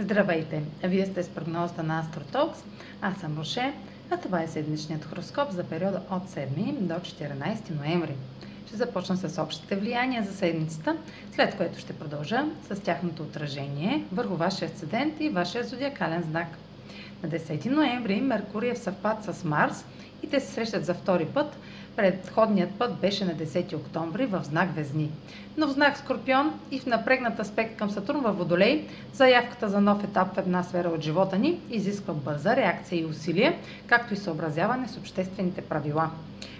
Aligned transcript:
Здравейте! 0.00 0.62
Вие 0.84 1.06
сте 1.06 1.22
с 1.22 1.28
прогнозата 1.28 1.82
на 1.82 2.02
AstroTalks. 2.04 2.56
Аз 3.02 3.16
съм 3.20 3.38
Роше, 3.38 3.72
а 4.10 4.16
това 4.16 4.42
е 4.42 4.48
седмичният 4.48 5.04
хороскоп 5.04 5.50
за 5.50 5.64
периода 5.64 6.02
от 6.10 6.28
7 6.28 6.72
до 6.72 6.94
14 6.94 7.74
ноември. 7.78 8.14
Ще 8.66 8.76
започна 8.76 9.16
с 9.16 9.42
общите 9.42 9.76
влияния 9.76 10.22
за 10.22 10.32
седмицата, 10.32 10.96
след 11.34 11.56
което 11.56 11.78
ще 11.78 11.92
продължа 11.92 12.44
с 12.70 12.80
тяхното 12.80 13.22
отражение 13.22 14.04
върху 14.12 14.36
вашия 14.36 14.68
асцендент 14.68 15.20
и 15.20 15.28
вашия 15.28 15.64
зодиакален 15.64 16.22
знак. 16.22 16.48
На 17.22 17.28
10 17.28 17.66
ноември 17.66 18.20
Меркурий 18.20 18.70
е 18.70 18.74
в 18.74 18.78
съвпад 18.78 19.24
с 19.24 19.44
Марс 19.44 19.84
и 20.22 20.30
те 20.30 20.40
се 20.40 20.52
срещат 20.52 20.84
за 20.84 20.94
втори 20.94 21.26
път 21.26 21.56
Предходният 21.98 22.70
път 22.78 22.94
беше 23.00 23.24
на 23.24 23.34
10 23.34 23.76
октомври 23.76 24.26
в 24.26 24.40
знак 24.44 24.74
Везни. 24.74 25.10
Но 25.56 25.66
в 25.66 25.70
знак 25.70 25.96
Скорпион 25.96 26.60
и 26.70 26.78
в 26.78 26.86
напрегнат 26.86 27.40
аспект 27.40 27.76
към 27.76 27.90
Сатурн 27.90 28.20
във 28.20 28.38
Водолей, 28.38 28.86
заявката 29.12 29.68
за 29.68 29.80
нов 29.80 30.04
етап 30.04 30.34
в 30.34 30.38
една 30.38 30.62
сфера 30.62 30.88
от 30.88 31.00
живота 31.00 31.38
ни 31.38 31.60
изисква 31.70 32.14
бърза 32.14 32.56
реакция 32.56 33.00
и 33.00 33.04
усилие, 33.04 33.58
както 33.86 34.14
и 34.14 34.16
съобразяване 34.16 34.88
с 34.88 34.96
обществените 34.96 35.60
правила. 35.60 36.10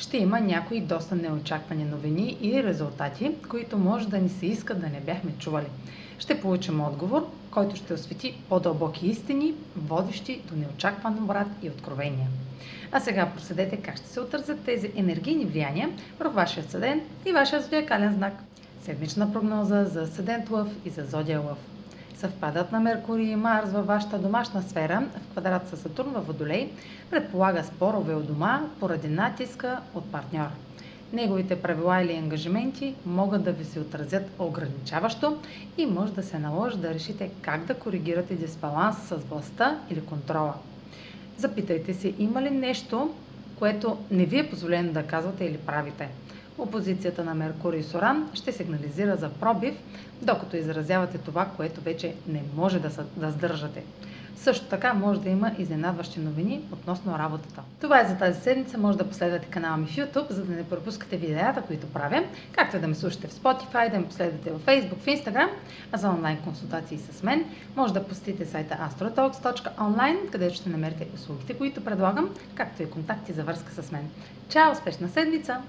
ще 0.00 0.16
има 0.16 0.40
някои 0.40 0.80
доста 0.80 1.14
неочаквани 1.14 1.84
новини 1.84 2.36
и 2.42 2.62
резултати, 2.62 3.30
които 3.48 3.78
може 3.78 4.08
да 4.08 4.18
ни 4.18 4.28
се 4.28 4.46
иска 4.46 4.74
да 4.74 4.88
не 4.88 5.00
бяхме 5.00 5.32
чували. 5.38 5.66
Ще 6.18 6.40
получим 6.40 6.80
отговор, 6.80 7.26
който 7.50 7.76
ще 7.76 7.94
освети 7.94 8.34
по-дълбоки 8.48 9.06
истини, 9.06 9.54
водещи 9.76 10.40
до 10.50 10.56
неочакван 10.56 11.22
обрат 11.24 11.48
и 11.62 11.68
откровения. 11.68 12.28
А 12.92 13.00
сега 13.00 13.30
проследете 13.34 13.76
как 13.76 13.96
ще 13.96 14.08
се 14.08 14.20
отразят 14.20 14.60
тези 14.64 14.92
енергийни 14.96 15.44
влияния 15.44 15.90
върху 16.18 16.34
вашия 16.34 16.64
съден 16.64 17.00
и 17.26 17.32
вашия 17.32 17.62
зодиакален 17.62 18.14
знак. 18.14 18.32
Седмична 18.82 19.32
прогноза 19.32 19.84
за 19.84 20.06
Седент 20.06 20.50
Лъв 20.50 20.68
и 20.84 20.90
за 20.90 21.04
Зодия 21.04 21.40
Лъв. 21.40 21.58
Съвпадът 22.20 22.72
на 22.72 22.80
Меркурий 22.80 23.26
и 23.26 23.36
Марс 23.36 23.70
във 23.72 23.86
вашата 23.86 24.18
домашна 24.18 24.62
сфера 24.62 25.02
в 25.16 25.30
квадрат 25.32 25.68
с 25.68 25.76
Сатурн 25.76 26.10
във 26.10 26.26
Водолей 26.26 26.70
предполага 27.10 27.64
спорове 27.64 28.14
от 28.14 28.26
дома 28.26 28.62
поради 28.80 29.08
натиска 29.08 29.80
от 29.94 30.12
партньор. 30.12 30.48
Неговите 31.12 31.62
правила 31.62 32.02
или 32.02 32.16
ангажименти 32.16 32.94
могат 33.06 33.42
да 33.44 33.52
ви 33.52 33.64
се 33.64 33.80
отразят 33.80 34.22
ограничаващо 34.38 35.38
и 35.78 35.86
може 35.86 36.12
да 36.12 36.22
се 36.22 36.38
наложи 36.38 36.78
да 36.78 36.94
решите 36.94 37.30
как 37.42 37.64
да 37.64 37.74
коригирате 37.74 38.34
дисбаланс 38.34 38.96
с 38.98 39.16
властта 39.16 39.78
или 39.90 40.00
контрола. 40.00 40.54
Запитайте 41.36 41.94
се 41.94 42.14
има 42.18 42.42
ли 42.42 42.50
нещо, 42.50 43.14
което 43.58 43.98
не 44.10 44.24
ви 44.24 44.38
е 44.38 44.50
позволено 44.50 44.92
да 44.92 45.02
казвате 45.06 45.44
или 45.44 45.58
правите. 45.58 46.08
Опозицията 46.60 47.24
на 47.24 47.34
Меркурий 47.34 47.82
Соран 47.82 48.30
ще 48.34 48.52
сигнализира 48.52 49.16
за 49.16 49.28
пробив, 49.28 49.74
докато 50.22 50.56
изразявате 50.56 51.18
това, 51.18 51.46
което 51.56 51.80
вече 51.80 52.14
не 52.28 52.42
може 52.56 52.80
да, 52.80 52.90
да 53.16 53.30
сдържате. 53.30 53.82
Също 54.36 54.66
така 54.66 54.94
може 54.94 55.20
да 55.20 55.28
има 55.28 55.52
изненадващи 55.58 56.20
новини 56.20 56.64
относно 56.72 57.18
работата. 57.18 57.62
Това 57.80 58.00
е 58.00 58.06
за 58.06 58.16
тази 58.16 58.40
седмица. 58.40 58.78
Може 58.78 58.98
да 58.98 59.08
последвате 59.08 59.46
канала 59.46 59.76
ми 59.76 59.86
в 59.86 59.96
YouTube, 59.96 60.30
за 60.30 60.44
да 60.44 60.52
не 60.52 60.64
пропускате 60.64 61.16
видеята, 61.16 61.62
които 61.62 61.86
правя, 61.86 62.24
както 62.52 62.76
и 62.76 62.80
да 62.80 62.88
ме 62.88 62.94
слушате 62.94 63.26
в 63.26 63.34
Spotify, 63.34 63.90
да 63.90 63.98
ме 63.98 64.06
последвате 64.06 64.50
в 64.50 64.58
Facebook, 64.66 64.98
в 64.98 65.06
Instagram, 65.06 65.48
а 65.92 65.98
за 65.98 66.08
онлайн 66.08 66.38
консултации 66.44 66.98
с 66.98 67.22
мен 67.22 67.44
може 67.76 67.92
да 67.94 68.04
посетите 68.04 68.46
сайта 68.46 68.90
astrotalks.online, 68.90 70.30
където 70.32 70.54
ще 70.54 70.68
намерите 70.70 71.08
услугите, 71.14 71.54
които 71.58 71.84
предлагам, 71.84 72.30
както 72.54 72.82
и 72.82 72.90
контакти 72.90 73.32
за 73.32 73.44
връзка 73.44 73.82
с 73.82 73.92
мен. 73.92 74.08
Чао! 74.48 74.72
Успешна 74.72 75.08
седмица! 75.08 75.60